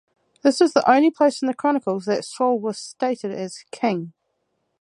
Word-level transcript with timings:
This 0.41 0.61
is 0.61 0.73
the 0.73 0.89
only 0.89 1.11
place 1.11 1.43
in 1.43 1.47
the 1.47 1.53
Chronicles 1.53 2.05
that 2.05 2.25
Saul 2.25 2.57
was 2.59 2.79
stated 2.79 3.31
as 3.31 3.63
king. 3.69 4.13